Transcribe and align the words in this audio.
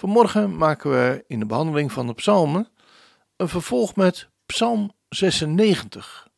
Vanmorgen 0.00 0.56
maken 0.56 0.90
we 0.90 1.24
in 1.26 1.38
de 1.38 1.46
behandeling 1.46 1.92
van 1.92 2.06
de 2.06 2.14
psalmen 2.14 2.68
een 3.36 3.48
vervolg 3.48 3.96
met 3.96 4.28
Psalm 4.46 4.92
96. 5.08 6.28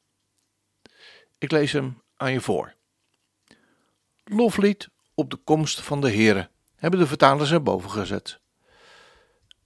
Ik 1.38 1.50
lees 1.50 1.72
hem 1.72 2.02
aan 2.16 2.32
je 2.32 2.40
voor. 2.40 2.74
Loflied 4.24 4.88
op 5.14 5.30
de 5.30 5.36
komst 5.36 5.80
van 5.80 6.00
de 6.00 6.10
Heere, 6.10 6.50
hebben 6.76 7.00
de 7.00 7.06
vertalers 7.06 7.52
erboven 7.52 7.90
gezet. 7.90 8.40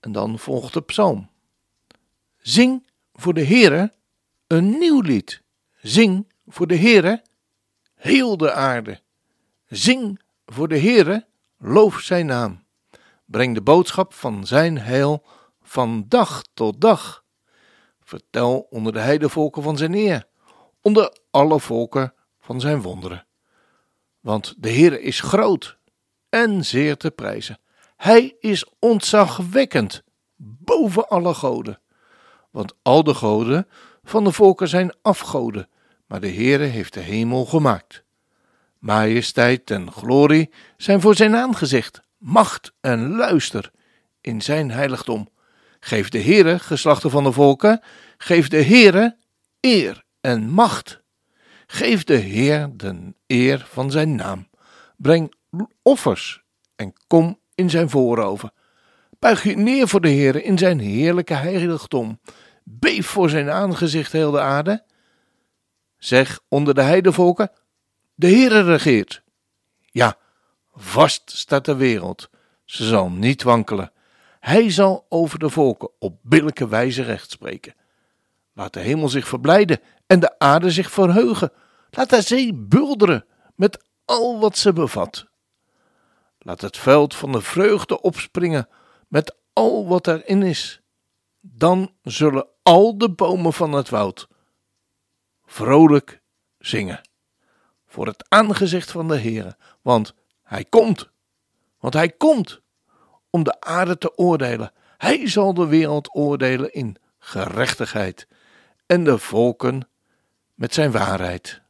En 0.00 0.12
dan 0.12 0.38
volgt 0.38 0.72
de 0.72 0.82
psalm. 0.82 1.30
Zing 2.36 2.86
voor 3.12 3.34
de 3.34 3.44
Heere 3.44 3.92
een 4.46 4.78
nieuw 4.78 5.00
lied. 5.00 5.42
Zing 5.82 6.32
voor 6.46 6.66
de 6.66 6.78
Heere 6.78 7.22
heel 7.94 8.36
de 8.36 8.52
aarde. 8.52 9.00
Zing 9.68 10.20
voor 10.46 10.68
de 10.68 10.78
Heere, 10.78 11.26
loof 11.58 12.00
zijn 12.00 12.26
naam. 12.26 12.64
Breng 13.26 13.54
de 13.54 13.62
boodschap 13.62 14.14
van 14.14 14.46
zijn 14.46 14.78
heil 14.78 15.26
van 15.62 16.04
dag 16.08 16.42
tot 16.54 16.80
dag. 16.80 17.24
Vertel 18.00 18.66
onder 18.70 18.92
de 18.92 18.98
heidevolken 18.98 19.62
van 19.62 19.76
zijn 19.76 19.94
eer, 19.94 20.26
onder 20.80 21.16
alle 21.30 21.60
volken 21.60 22.14
van 22.40 22.60
zijn 22.60 22.82
wonderen. 22.82 23.26
Want 24.20 24.54
de 24.58 24.70
Heere 24.70 25.02
is 25.02 25.20
groot 25.20 25.78
en 26.28 26.64
zeer 26.64 26.96
te 26.96 27.10
prijzen. 27.10 27.58
Hij 27.96 28.36
is 28.40 28.66
ontzagwekkend 28.78 30.02
boven 30.36 31.08
alle 31.08 31.34
goden. 31.34 31.80
Want 32.50 32.74
al 32.82 33.04
de 33.04 33.14
goden 33.14 33.68
van 34.02 34.24
de 34.24 34.32
volken 34.32 34.68
zijn 34.68 34.92
afgoden, 35.02 35.68
maar 36.06 36.20
de 36.20 36.32
Heere 36.32 36.64
heeft 36.64 36.94
de 36.94 37.00
hemel 37.00 37.44
gemaakt. 37.44 38.04
Majesteit 38.78 39.70
en 39.70 39.92
glorie 39.92 40.50
zijn 40.76 41.00
voor 41.00 41.14
zijn 41.14 41.36
aangezicht, 41.36 42.00
macht 42.18 42.72
en 42.80 43.10
luister 43.10 43.70
in 44.20 44.42
zijn 44.42 44.70
heiligdom. 44.70 45.28
Geef 45.80 46.08
de 46.08 46.22
Heere, 46.22 46.58
geslachten 46.58 47.10
van 47.10 47.24
de 47.24 47.32
volken, 47.32 47.80
geef 48.18 48.48
de 48.48 48.62
Heere 48.62 49.16
eer 49.60 50.04
en 50.20 50.50
macht. 50.50 51.00
Geef 51.66 52.04
de 52.04 52.14
Heer 52.14 52.70
de 52.76 53.14
eer 53.26 53.66
van 53.68 53.90
zijn 53.90 54.14
naam. 54.14 54.48
Breng 54.96 55.34
offers 55.82 56.42
en 56.76 56.92
kom 57.06 57.40
in 57.54 57.70
zijn 57.70 57.90
vooroven. 57.90 58.52
Buig 59.18 59.42
je 59.42 59.56
neer 59.56 59.88
voor 59.88 60.00
de 60.00 60.10
Heere 60.10 60.42
in 60.42 60.58
zijn 60.58 60.78
heerlijke 60.78 61.34
heiligdom. 61.34 62.20
Beef 62.64 63.06
voor 63.06 63.30
zijn 63.30 63.50
aangezicht 63.50 64.12
heel 64.12 64.30
de 64.30 64.40
aarde. 64.40 64.84
Zeg 65.98 66.40
onder 66.48 66.74
de 66.74 66.82
heidevolken, 66.82 67.50
de 68.14 68.26
Heere 68.26 68.62
regeert. 68.62 69.22
Ja, 69.90 70.18
vast 70.76 71.30
staat 71.30 71.64
de 71.64 71.76
wereld. 71.76 72.30
Ze 72.64 72.84
zal 72.84 73.10
niet 73.10 73.42
wankelen. 73.42 73.92
Hij 74.40 74.70
zal 74.70 75.06
over 75.08 75.38
de 75.38 75.50
volken 75.50 75.90
op 75.98 76.18
billijke 76.22 76.68
wijze 76.68 77.02
recht 77.02 77.30
spreken. 77.30 77.74
Laat 78.52 78.72
de 78.72 78.80
hemel 78.80 79.08
zich 79.08 79.28
verblijden 79.28 79.80
en 80.06 80.20
de 80.20 80.38
aarde 80.38 80.70
zich 80.70 80.90
verheugen. 80.90 81.52
Laat 81.90 82.10
de 82.10 82.22
zee 82.22 82.54
bulderen 82.54 83.24
met 83.54 83.84
al 84.04 84.40
wat 84.40 84.58
ze 84.58 84.72
bevat. 84.72 85.26
Laat 86.38 86.60
het 86.60 86.76
veld 86.76 87.14
van 87.14 87.32
de 87.32 87.40
vreugde 87.40 88.00
opspringen 88.00 88.68
met 89.08 89.36
al 89.52 89.88
wat 89.88 90.06
erin 90.06 90.42
is. 90.42 90.80
Dan 91.40 91.92
zullen 92.02 92.46
al 92.62 92.98
de 92.98 93.10
bomen 93.10 93.52
van 93.52 93.72
het 93.72 93.88
woud 93.88 94.28
vrolijk 95.46 96.22
zingen 96.58 97.00
voor 97.86 98.06
het 98.06 98.24
aangezicht 98.28 98.90
van 98.90 99.08
de 99.08 99.18
Heere, 99.18 99.56
want 99.82 100.14
hij 100.46 100.64
komt, 100.64 101.10
want 101.78 101.94
hij 101.94 102.10
komt 102.10 102.60
om 103.30 103.42
de 103.42 103.60
aarde 103.60 103.98
te 103.98 104.16
oordelen. 104.16 104.72
Hij 104.96 105.28
zal 105.28 105.54
de 105.54 105.66
wereld 105.66 106.14
oordelen 106.14 106.72
in 106.72 106.96
gerechtigheid 107.18 108.28
en 108.86 109.04
de 109.04 109.18
volken 109.18 109.88
met 110.54 110.74
zijn 110.74 110.90
waarheid. 110.90 111.60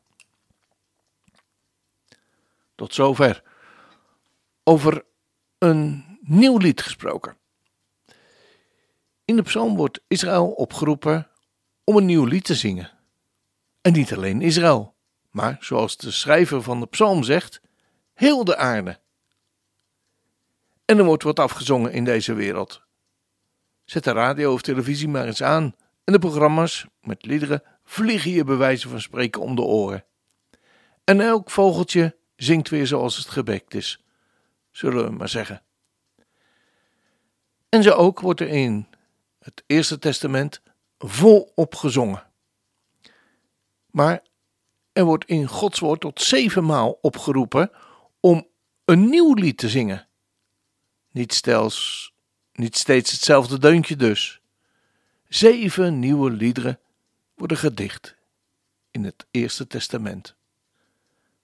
Tot 2.75 2.95
zover 2.95 3.43
over 4.65 5.05
een 5.59 6.05
nieuw 6.21 6.57
lied 6.57 6.83
gesproken. 6.83 7.37
In 9.25 9.37
de 9.37 9.43
psalm 9.43 9.77
wordt 9.77 10.01
Israël 10.07 10.51
opgeroepen 10.51 11.29
om 11.85 11.97
een 11.97 12.07
nieuw 12.07 12.25
lied 12.25 12.45
te 12.45 12.55
zingen. 12.55 12.91
En 13.81 13.93
niet 13.93 14.15
alleen 14.15 14.43
Israël, 14.43 14.95
maar 15.31 15.57
zoals 15.61 15.97
de 15.97 16.11
schrijver 16.11 16.63
van 16.63 16.81
de 16.81 16.87
psalm 16.87 17.23
zegt, 17.23 17.61
heel 18.17 18.45
de 18.45 18.57
aarde. 18.57 18.99
En 20.85 20.99
er 20.99 21.05
wordt 21.05 21.23
wat 21.23 21.39
afgezongen 21.39 21.93
in 21.93 22.05
deze 22.05 22.35
wereld. 22.35 22.83
Zet 23.85 24.05
de 24.05 24.13
radio 24.13 24.53
of 24.53 24.63
televisie 24.63 25.09
maar 25.09 25.27
eens 25.27 25.43
aan 25.43 25.75
en 26.05 26.13
de 26.13 26.19
programma's 26.19 26.87
met 27.01 27.27
liederen 27.27 27.63
vliegen 27.85 28.31
je 28.31 28.45
bij 28.45 28.57
wijze 28.57 28.89
van 28.89 29.01
spreken 29.01 29.41
om 29.41 29.57
de 29.57 29.63
oren. 29.63 30.05
En 31.05 31.21
elk 31.21 31.51
vogeltje 31.51 32.17
zingt 32.37 32.69
weer 32.69 32.87
zoals 32.87 33.17
het 33.17 33.29
gebekt 33.29 33.75
is, 33.75 34.01
zullen 34.71 35.05
we 35.05 35.11
maar 35.11 35.29
zeggen. 35.29 35.63
En 37.69 37.83
zo 37.83 37.91
ook 37.91 38.21
wordt 38.21 38.41
er 38.41 38.49
in 38.49 38.87
het 39.39 39.63
Eerste 39.67 39.99
Testament 39.99 40.63
volop 40.99 41.75
gezongen. 41.75 42.27
Maar 43.91 44.23
er 44.93 45.05
wordt 45.05 45.25
in 45.25 45.47
Gods 45.47 45.79
woord 45.79 46.01
tot 46.01 46.21
zevenmaal 46.21 46.99
opgeroepen 47.01 47.71
om 48.27 48.47
een 48.85 49.09
nieuw 49.09 49.35
lied 49.35 49.59
te 49.59 49.69
zingen. 49.69 50.09
Niet, 51.11 51.35
stels, 51.35 52.13
niet 52.53 52.77
steeds 52.77 53.13
hetzelfde 53.13 53.59
deuntje 53.59 53.97
dus. 53.97 54.41
Zeven 55.29 55.99
nieuwe 55.99 56.31
liederen 56.31 56.81
worden 57.35 57.57
gedicht 57.57 58.17
in 58.91 59.05
het 59.05 59.27
Eerste 59.31 59.67
Testament. 59.67 60.37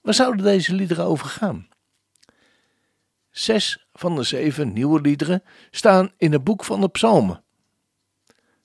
Waar 0.01 0.13
zouden 0.13 0.45
deze 0.45 0.73
liederen 0.73 1.05
over 1.05 1.27
gaan? 1.27 1.67
Zes 3.31 3.87
van 3.93 4.15
de 4.15 4.23
zeven 4.23 4.73
nieuwe 4.73 5.01
liederen 5.01 5.43
staan 5.71 6.11
in 6.17 6.31
het 6.31 6.43
boek 6.43 6.63
van 6.63 6.81
de 6.81 6.89
Psalmen. 6.89 7.43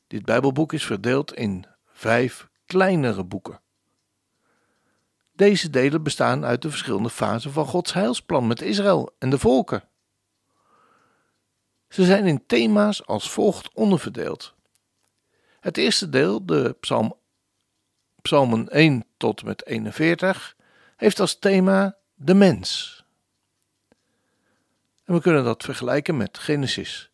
Dit 0.07 0.25
Bijbelboek 0.25 0.73
is 0.73 0.87
verdeeld 0.87 1.35
in 1.35 1.65
vijf 1.87 2.49
kleinere 2.67 3.25
boeken. 3.25 3.61
Deze 5.39 5.71
delen 5.71 6.03
bestaan 6.03 6.45
uit 6.45 6.63
de 6.63 6.71
verschillende 6.71 7.11
fasen 7.11 7.53
van 7.53 7.67
Gods 7.67 7.93
heilsplan 7.93 8.47
met 8.47 8.63
Israël 8.63 9.15
en 9.19 9.31
de 9.31 9.39
volken. 9.39 9.83
Ze 11.89 12.05
zijn 12.05 12.27
in 12.27 12.47
thema's 12.47 13.07
als 13.07 13.31
volgt 13.31 13.75
onderverdeeld. 13.75 14.55
Het 15.61 15.77
eerste 15.77 16.09
deel, 16.09 16.47
de 16.47 16.77
psalm, 16.81 17.17
psalmen 18.23 18.69
1 18.69 19.05
tot 19.17 19.45
met 19.45 19.67
41, 19.67 20.57
heeft 20.97 21.21
als 21.21 21.39
thema 21.39 21.97
de 22.15 22.35
mens. 22.35 23.05
En 25.05 25.15
we 25.15 25.21
kunnen 25.21 25.45
dat 25.45 25.65
vergelijken 25.65 26.17
met 26.17 26.39
Genesis. 26.39 27.11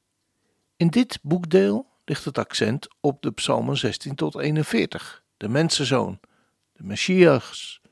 In 0.77 0.89
dit 0.89 1.19
boekdeel 1.23 1.87
ligt 2.05 2.25
het 2.25 2.39
accent 2.39 2.89
op 3.01 3.23
de 3.23 3.33
psalmen 3.33 3.77
16 3.77 4.15
tot 4.15 4.39
41, 4.39 5.23
de 5.37 5.49
mensenzoon, 5.49 6.21
de 6.73 6.83
Messias, 6.83 7.83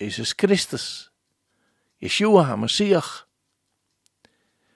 Jezus 0.00 0.32
Christus, 0.36 1.10
Yeshua 1.96 2.42
HaMashiach. 2.42 3.28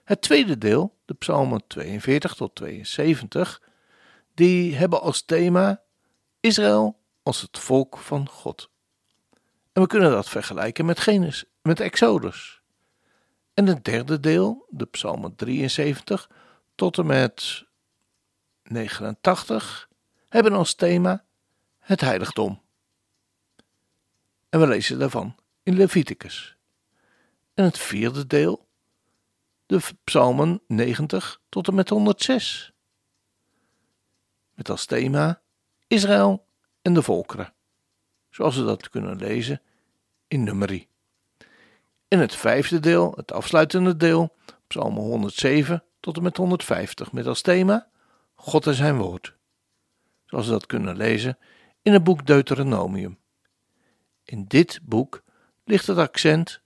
Het 0.04 0.20
tweede 0.20 0.58
deel, 0.58 0.96
de 1.04 1.14
psalmen 1.14 1.66
42 1.66 2.34
tot 2.34 2.54
72, 2.54 3.62
die 4.34 4.76
hebben 4.76 5.00
als 5.00 5.22
thema 5.22 5.82
Israël 6.40 7.00
als 7.22 7.40
het 7.40 7.58
volk 7.58 7.98
van 7.98 8.28
God. 8.28 8.70
En 9.72 9.82
we 9.82 9.88
kunnen 9.88 10.10
dat 10.10 10.28
vergelijken 10.28 10.84
met 10.84 11.00
Genesis, 11.00 11.44
met 11.62 11.80
Exodus. 11.80 12.60
En 13.54 13.66
het 13.66 13.84
derde 13.84 14.20
deel, 14.20 14.66
de 14.70 14.86
psalmen 14.86 15.36
73 15.36 16.30
tot 16.74 16.98
en 16.98 17.06
met 17.06 17.64
89, 18.62 19.88
hebben 20.28 20.52
als 20.52 20.74
thema 20.74 21.24
het 21.78 22.00
heiligdom. 22.00 22.63
En 24.54 24.60
we 24.60 24.66
lezen 24.66 24.98
daarvan 24.98 25.36
in 25.62 25.76
Leviticus. 25.76 26.56
En 27.54 27.64
het 27.64 27.78
vierde 27.78 28.26
deel, 28.26 28.68
de 29.66 29.80
psalmen 30.04 30.62
90 30.66 31.40
tot 31.48 31.68
en 31.68 31.74
met 31.74 31.88
106. 31.88 32.72
met 34.54 34.70
als 34.70 34.86
thema 34.86 35.42
Israël 35.86 36.46
en 36.82 36.94
de 36.94 37.02
volkeren, 37.02 37.54
zoals 38.30 38.56
we 38.56 38.64
dat 38.64 38.88
kunnen 38.88 39.16
lezen 39.16 39.62
in 40.28 40.44
nummerie. 40.44 40.88
In 42.08 42.18
het 42.18 42.34
vijfde 42.34 42.80
deel, 42.80 43.12
het 43.16 43.32
afsluitende 43.32 43.96
deel, 43.96 44.36
Psalm 44.66 44.96
107 44.96 45.84
tot 46.00 46.16
en 46.16 46.22
met 46.22 46.36
150, 46.36 47.12
met 47.12 47.26
als 47.26 47.40
thema 47.40 47.88
God 48.34 48.66
en 48.66 48.74
zijn 48.74 48.96
woord, 48.96 49.36
zoals 50.26 50.46
we 50.46 50.52
dat 50.52 50.66
kunnen 50.66 50.96
lezen 50.96 51.38
in 51.82 51.92
het 51.92 52.04
boek 52.04 52.26
Deuteronomium. 52.26 53.22
In 54.24 54.44
dit 54.44 54.80
boek 54.82 55.22
ligt 55.64 55.86
het 55.86 55.98
accent 55.98 56.60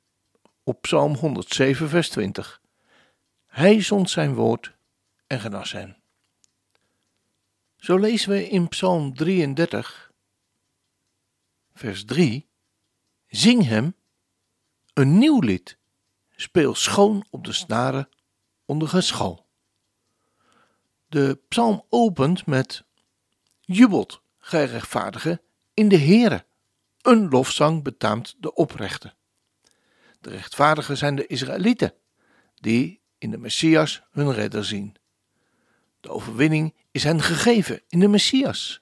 op 0.63 0.83
Psalm 0.83 1.15
107, 1.15 1.89
vers 1.89 2.09
20. 2.09 2.63
Hij 3.47 3.83
zond 3.83 4.11
zijn 4.11 4.35
woord 4.35 4.75
en 5.27 5.41
genas 5.41 5.73
hen. 5.73 5.97
Zo 7.77 7.97
lezen 7.97 8.31
we 8.31 8.49
in 8.49 8.69
Psalm 8.69 9.15
33, 9.15 10.13
vers 11.73 12.05
3: 12.05 12.49
Zing 13.27 13.65
hem 13.65 13.95
een 14.93 15.19
nieuw 15.19 15.41
lied, 15.41 15.79
speel 16.37 16.75
schoon 16.75 17.27
op 17.31 17.45
de 17.45 17.53
snaren 17.53 18.09
onder 18.65 18.89
geschal. 18.89 19.47
De 21.07 21.41
psalm 21.49 21.85
opent 21.89 22.47
met 22.47 22.85
Jubelt, 23.61 24.23
gij 24.39 24.65
rechtvaardige, 24.65 25.43
in 25.75 25.89
de 25.89 25.99
Heere. 25.99 26.47
Een 27.09 27.29
lofzang 27.29 27.83
betaamt 27.83 28.35
de 28.39 28.55
oprechte. 28.55 29.15
De 30.21 30.31
rechtvaardigen 30.31 30.97
zijn 30.97 31.15
de 31.15 31.27
Israëlieten, 31.27 31.95
die 32.55 33.01
in 33.19 33.31
de 33.31 33.39
Messias 33.39 34.03
hun 34.11 34.33
redder 34.33 34.65
zien. 34.65 34.97
De 36.01 36.09
overwinning 36.09 36.75
is 36.91 37.05
hen 37.05 37.23
gegeven 37.23 37.83
in 37.89 38.01
de 38.01 38.09
Messias. 38.09 38.81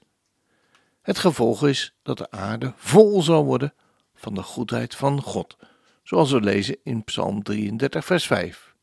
Het 1.01 1.17
gevolg 1.17 1.67
is 1.67 1.95
dat 2.01 2.17
de 2.17 2.31
aarde 2.31 2.73
vol 2.75 3.21
zal 3.21 3.45
worden 3.45 3.73
van 4.15 4.33
de 4.33 4.43
goedheid 4.43 4.95
van 4.95 5.21
God, 5.21 5.57
zoals 6.03 6.31
we 6.31 6.41
lezen 6.41 6.77
in 6.83 7.03
Psalm 7.03 7.43
33, 7.43 8.05
vers 8.05 8.25
5. 8.27 8.75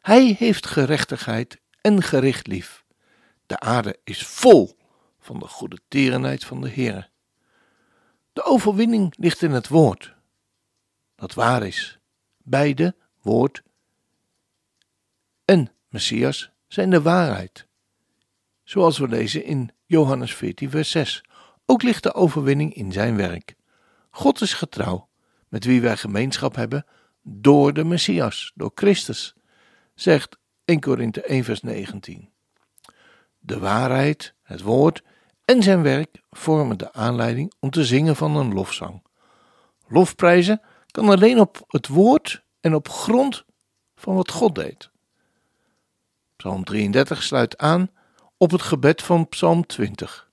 Hij 0.00 0.34
heeft 0.38 0.66
gerechtigheid 0.66 1.60
en 1.80 2.02
gericht 2.02 2.46
lief. 2.46 2.84
De 3.46 3.60
aarde 3.60 3.98
is 4.04 4.26
vol 4.26 4.78
van 5.20 5.38
de 5.38 5.46
goede 5.46 5.78
tierenheid 5.88 6.44
van 6.44 6.60
de 6.60 6.70
Heere. 6.70 7.08
De 8.38 8.44
overwinning 8.44 9.14
ligt 9.16 9.42
in 9.42 9.50
het 9.50 9.68
woord, 9.68 10.14
dat 11.14 11.34
waar 11.34 11.66
is. 11.66 11.98
Beide, 12.36 12.94
woord 13.22 13.62
en 15.44 15.72
Messias, 15.88 16.50
zijn 16.66 16.90
de 16.90 17.02
waarheid. 17.02 17.66
Zoals 18.64 18.98
we 18.98 19.08
lezen 19.08 19.44
in 19.44 19.70
Johannes 19.86 20.34
14, 20.34 20.70
vers 20.70 20.90
6. 20.90 21.24
Ook 21.66 21.82
ligt 21.82 22.02
de 22.02 22.14
overwinning 22.14 22.74
in 22.74 22.92
zijn 22.92 23.16
werk. 23.16 23.54
God 24.10 24.40
is 24.40 24.54
getrouw, 24.54 25.08
met 25.48 25.64
wie 25.64 25.80
wij 25.80 25.96
gemeenschap 25.96 26.54
hebben 26.54 26.86
door 27.22 27.72
de 27.72 27.84
Messias, 27.84 28.52
door 28.54 28.72
Christus, 28.74 29.34
zegt 29.94 30.38
1 30.64 30.80
Korinthe 30.80 31.22
1, 31.22 31.44
vers 31.44 31.60
19. 31.60 32.30
De 33.38 33.58
waarheid, 33.58 34.34
het 34.42 34.60
woord 34.60 35.02
en 35.48 35.62
zijn 35.62 35.82
werk 35.82 36.20
vormen 36.30 36.78
de 36.78 36.92
aanleiding 36.92 37.52
om 37.60 37.70
te 37.70 37.84
zingen 37.84 38.16
van 38.16 38.36
een 38.36 38.52
lofzang. 38.52 39.02
Lofprijzen 39.86 40.60
kan 40.90 41.08
alleen 41.08 41.40
op 41.40 41.64
het 41.66 41.86
woord 41.86 42.42
en 42.60 42.74
op 42.74 42.88
grond 42.88 43.44
van 43.96 44.14
wat 44.14 44.30
God 44.30 44.54
deed. 44.54 44.90
Psalm 46.36 46.64
33 46.64 47.22
sluit 47.22 47.58
aan 47.58 47.90
op 48.36 48.50
het 48.50 48.62
gebed 48.62 49.02
van 49.02 49.28
Psalm 49.28 49.66
20. 49.66 50.30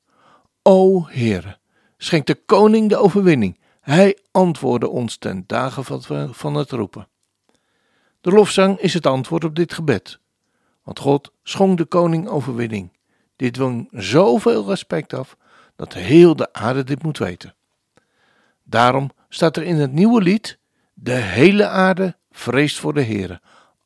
O 0.62 1.06
Heere, 1.07 1.57
schenk 1.97 2.25
de 2.25 2.35
koning 2.35 2.89
de 2.89 2.97
overwinning. 2.97 3.59
Hij 3.81 4.17
antwoordde 4.31 4.89
ons 4.89 5.17
ten 5.17 5.44
dagen 5.47 6.03
van 6.33 6.56
het 6.56 6.71
roepen. 6.71 7.07
De 8.21 8.31
lofzang 8.31 8.79
is 8.79 8.94
het 8.94 9.06
antwoord 9.06 9.44
op 9.44 9.56
dit 9.56 9.73
gebed, 9.73 10.19
want 10.83 11.00
God 11.00 11.31
schonk 11.44 11.77
de 11.77 11.85
koning 11.85 12.27
overwinning. 12.27 12.94
Dit 13.35 13.53
dwing 13.53 13.89
zoveel 13.91 14.65
respect 14.65 15.13
af 15.13 15.37
dat 15.75 15.93
heel 15.93 16.35
de 16.35 16.53
aarde 16.53 16.83
dit 16.83 17.03
moet 17.03 17.17
weten. 17.17 17.55
Daarom 18.63 19.11
staat 19.29 19.57
er 19.57 19.63
in 19.63 19.75
het 19.75 19.91
nieuwe 19.91 20.21
lied: 20.21 20.57
De 20.93 21.13
hele 21.13 21.67
aarde 21.67 22.15
vreest 22.31 22.79
voor 22.79 22.93
de 22.93 23.03
Heere. 23.03 23.41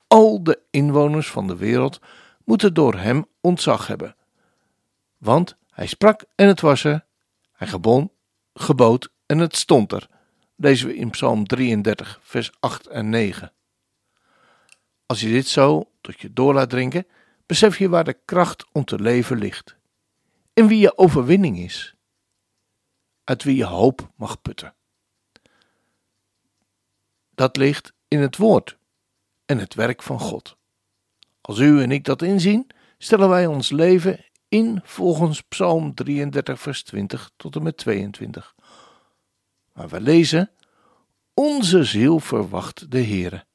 Al 0.07 0.44
de 0.44 0.60
inwoners 0.69 1.30
van 1.30 1.48
de 1.48 1.56
wereld 1.56 2.00
moeten 2.44 2.74
door 2.74 2.96
hem 2.96 3.25
ontzag 3.42 3.88
hebben. 3.88 4.16
Want 5.18 5.56
hij 5.72 5.88
sprak 5.88 6.24
en 6.36 6.48
het 6.48 6.62
was 6.62 6.84
er, 6.84 7.06
hij 7.52 7.68
gebon, 7.68 8.12
gebood 8.54 9.12
en 9.25 9.38
het 9.38 9.56
stond 9.56 9.92
er. 9.92 10.07
Lezen 10.56 10.88
we 10.88 10.95
in 10.95 11.10
Psalm 11.10 11.48
33, 11.48 12.19
vers 12.24 12.52
8 12.60 12.88
en 12.88 13.10
9. 13.10 13.52
Als 15.06 15.19
je 15.19 15.30
dit 15.30 15.48
zo 15.48 15.90
tot 16.02 16.19
je 16.19 16.34
door 16.34 16.54
laat 16.54 16.69
drinken, 16.69 17.07
besef 17.50 17.78
je 17.78 17.90
waar 17.90 18.04
de 18.04 18.18
kracht 18.25 18.66
om 18.72 18.86
te 18.86 19.00
leven 19.00 19.38
ligt. 19.38 19.75
In 20.54 20.68
wie 20.68 20.80
je 20.80 20.98
overwinning 20.98 21.57
is. 21.57 21.96
Uit 23.24 23.44
wie 23.44 23.56
je 23.56 23.66
hoop 23.66 24.12
mag 24.16 24.42
putten. 24.42 24.75
Dat 27.36 27.57
ligt 27.57 27.94
in 28.07 28.19
het 28.19 28.38
woord 28.38 28.78
en 29.46 29.57
het 29.57 29.74
werk 29.74 30.01
van 30.01 30.19
God. 30.19 30.57
Als 31.42 31.60
u 31.60 31.81
en 31.81 31.92
ik 31.92 32.04
dat 32.04 32.22
inzien, 32.22 32.68
stellen 32.98 33.30
wij 33.30 33.46
ons 33.46 33.69
leven 33.69 34.25
in 34.48 34.81
volgens 34.84 35.42
Psalm 35.42 35.94
33, 35.94 36.60
vers 36.60 36.84
20 36.84 37.31
tot 37.36 37.56
en 37.56 37.63
met 37.63 37.78
22. 37.78 38.56
Maar 39.74 39.90
we 39.90 40.02
lezen: 40.02 40.52
Onze 41.34 41.84
ziel 41.84 42.19
verwacht 42.19 42.92
de 42.92 43.04
Heere. 43.04 43.45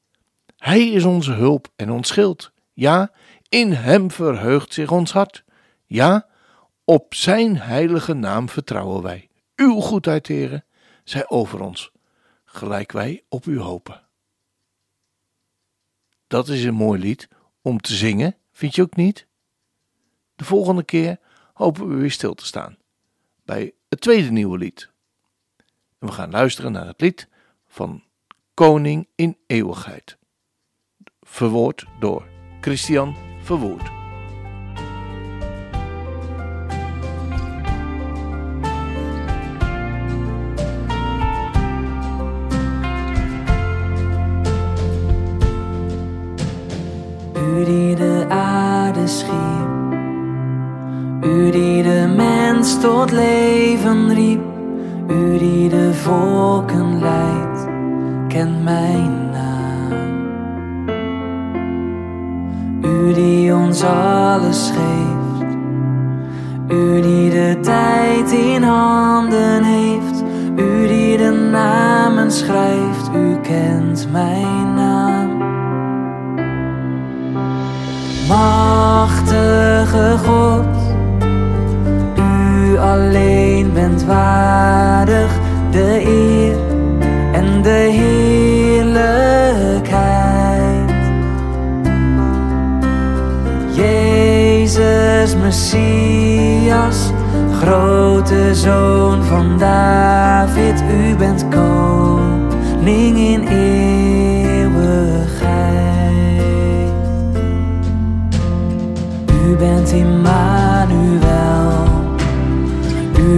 Hij 0.57 0.87
is 0.87 1.03
onze 1.03 1.31
hulp 1.31 1.67
en 1.75 1.91
ons 1.91 2.07
schild. 2.07 2.51
Ja, 2.73 3.11
in 3.55 3.71
hem 3.71 4.11
verheugt 4.11 4.73
zich 4.73 4.91
ons 4.91 5.11
hart. 5.11 5.43
Ja, 5.85 6.27
op 6.83 7.13
zijn 7.13 7.57
heilige 7.57 8.13
naam 8.13 8.49
vertrouwen 8.49 9.01
wij. 9.01 9.29
Uw 9.55 9.79
goedheid, 9.79 10.27
Heere, 10.27 10.63
zij 11.03 11.29
over 11.29 11.61
ons, 11.61 11.91
gelijk 12.45 12.91
wij 12.91 13.23
op 13.29 13.45
u 13.45 13.59
hopen. 13.59 14.07
Dat 16.27 16.47
is 16.47 16.63
een 16.63 16.73
mooi 16.73 16.99
lied 16.99 17.27
om 17.61 17.79
te 17.79 17.95
zingen, 17.95 18.35
vind 18.51 18.75
je 18.75 18.81
ook 18.81 18.95
niet? 18.95 19.27
De 20.35 20.45
volgende 20.45 20.83
keer 20.83 21.19
hopen 21.53 21.87
we 21.87 21.95
weer 21.95 22.11
stil 22.11 22.33
te 22.33 22.45
staan 22.45 22.77
bij 23.43 23.73
het 23.89 24.01
tweede 24.01 24.31
nieuwe 24.31 24.57
lied. 24.57 24.91
En 25.99 26.07
we 26.07 26.11
gaan 26.11 26.31
luisteren 26.31 26.71
naar 26.71 26.87
het 26.87 27.01
lied 27.01 27.27
van 27.67 28.03
Koning 28.53 29.07
in 29.15 29.37
Eeuwigheid. 29.47 30.17
Verwoord 31.21 31.85
door 31.99 32.27
Christian 32.61 33.34
verwohnt. 33.45 34.04
Alles 63.83 64.71
geeft, 64.71 65.55
U 66.67 67.01
die 67.01 67.29
de 67.29 67.57
tijd 67.61 68.31
in 68.31 68.63
handen 68.63 69.63
heeft, 69.63 70.23
U 70.55 70.87
die 70.87 71.17
de 71.17 71.31
namen 71.51 72.31
schrijft, 72.31 73.09
U 73.15 73.37
kent 73.41 74.07
mijn 74.11 74.73
naam. 74.73 75.37
Machtige 78.27 80.17
God, 80.25 80.95
U 82.17 82.77
alleen 82.77 83.73
bent 83.73 84.05
waardig 84.05 84.54
Messias, 95.45 97.11
grote 97.61 98.55
zoon 98.55 99.23
van 99.23 99.57
David, 99.57 100.83
U 100.91 101.15
bent 101.15 101.45
koning 101.49 103.17
in 103.17 103.47
eeuwigheid. 103.47 104.63
U 109.45 109.55
bent 109.55 109.91
Immanuel, 109.91 111.25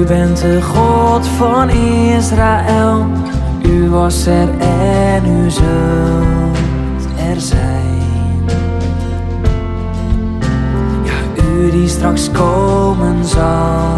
bent 0.07 0.41
de 0.41 0.61
God 0.61 1.27
van 1.27 1.69
Israël. 1.69 3.05
U 3.63 3.89
was 3.89 4.25
er 4.25 4.49
en 4.59 5.25
u 5.25 5.49
zult 5.49 5.67
er 7.29 7.41
zijn. 7.41 7.76
Die 11.71 11.87
straks 11.87 12.31
komen 12.31 13.25
zal. 13.25 13.97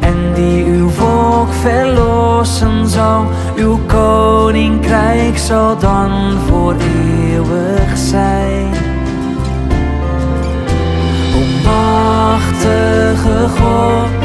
En 0.00 0.34
die 0.34 0.64
uw 0.64 0.88
volk 0.88 1.52
verlossen 1.52 2.88
zal. 2.88 3.24
Uw 3.56 3.78
koninkrijk 3.86 5.38
zal 5.38 5.78
dan 5.78 6.10
voor 6.46 6.74
eeuwig 6.74 7.96
zijn. 7.96 8.72
O 11.36 11.68
machtige 11.68 13.48
God, 13.48 14.23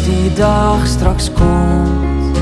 als 0.00 0.08
die 0.08 0.32
dag 0.32 0.86
straks 0.86 1.32
komt, 1.32 2.38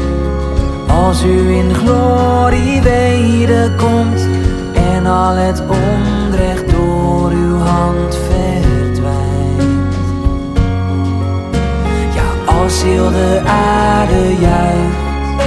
als 0.87 1.25
u 1.25 1.51
in 1.51 1.75
glorie 1.75 2.83
wederkomt 2.83 4.27
en 4.75 5.07
al 5.07 5.35
het 5.35 5.63
onrecht 5.69 6.71
door 6.71 7.31
uw 7.31 7.59
hand 7.59 8.19
verdwijnt. 8.29 9.95
Ja, 12.15 12.55
als 12.63 12.83
heel 12.83 13.11
de 13.11 13.41
aarde 13.47 14.37
juicht, 14.41 15.43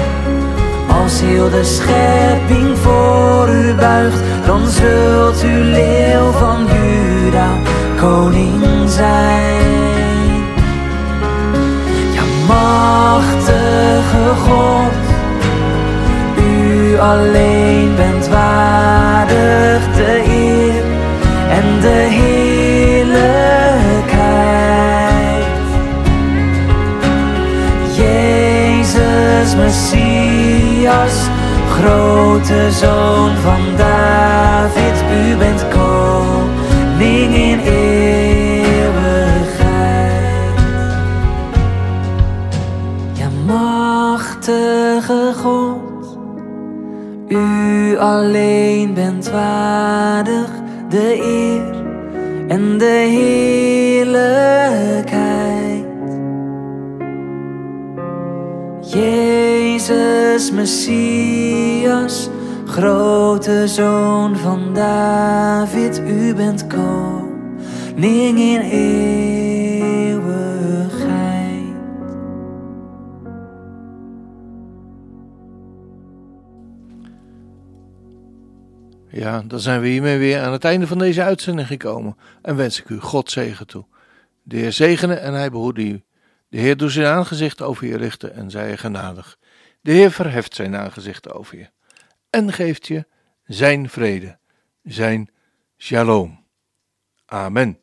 als 1.01 1.21
heel 1.21 1.49
de 1.49 1.63
schepping 1.63 2.77
voor 2.77 3.49
u 3.49 3.73
buigt, 3.73 4.19
dan 4.45 4.67
zult 4.67 5.43
u 5.43 5.63
leeuw 5.63 6.31
van 6.31 6.65
Juda 6.65 7.47
koning 7.99 8.89
zijn. 8.89 9.70
Machtige 13.11 14.27
God, 14.45 15.03
u 16.37 16.99
alleen 16.99 17.95
bent 17.95 18.27
waardig 18.27 19.81
de 19.95 20.23
eer 20.27 20.83
en 21.49 21.79
de 21.79 22.07
heerlijkheid. 22.17 23.09
Jezus 27.95 29.55
Messias, 29.55 31.15
grote 31.69 32.71
zoon 32.71 33.35
van 33.41 33.61
David, 33.77 35.03
u 35.11 35.35
bent 35.35 35.65
koning 35.69 37.35
in. 37.35 37.80
De 50.91 51.19
eer 51.23 51.75
en 52.47 52.77
de 52.77 53.07
heerlijkheid. 53.09 55.85
Jezus 58.81 60.51
Messias, 60.51 62.29
grote 62.65 63.67
zoon 63.67 64.37
van 64.37 64.59
David, 64.73 66.01
u 66.07 66.35
bent 66.35 66.67
koning 66.67 68.39
in 68.39 68.59
eeuwigheid. 68.59 69.30
Ja, 79.11 79.43
dan 79.47 79.59
zijn 79.59 79.81
we 79.81 79.87
hiermee 79.87 80.17
weer 80.17 80.41
aan 80.41 80.51
het 80.51 80.63
einde 80.63 80.87
van 80.87 80.97
deze 80.97 81.23
uitzending 81.23 81.67
gekomen 81.67 82.17
en 82.41 82.55
wens 82.55 82.79
ik 82.79 82.89
u 82.89 82.99
God 82.99 83.31
zegen 83.31 83.67
toe. 83.67 83.85
De 84.43 84.57
Heer 84.57 84.71
zegene 84.73 85.13
en 85.13 85.33
hij 85.33 85.49
behoede 85.49 85.83
u. 85.83 86.03
De 86.49 86.57
Heer 86.57 86.77
doet 86.77 86.91
zijn 86.91 87.07
aangezicht 87.07 87.61
over 87.61 87.87
je 87.87 87.97
richten 87.97 88.33
en 88.33 88.51
zij 88.51 88.69
je 88.69 88.77
genadig. 88.77 89.37
De 89.81 89.91
Heer 89.91 90.11
verheft 90.11 90.55
zijn 90.55 90.75
aangezicht 90.75 91.31
over 91.33 91.57
je 91.57 91.69
en 92.29 92.53
geeft 92.53 92.87
je 92.87 93.05
zijn 93.45 93.89
vrede, 93.89 94.37
zijn 94.83 95.29
shalom. 95.77 96.45
Amen. 97.25 97.79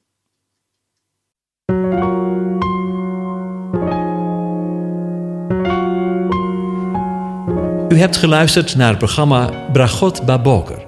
U 7.88 8.00
hebt 8.00 8.16
geluisterd 8.16 8.76
naar 8.76 8.88
het 8.88 8.98
programma 8.98 9.70
Bragot 9.72 10.26
Baboker. 10.26 10.87